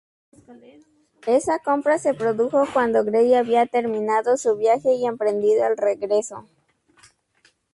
[1.27, 6.49] Esa compra se produjo cuando Gray había terminado su viaje y emprendido el regreso.